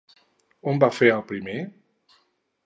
[0.71, 1.59] On va fer el primer?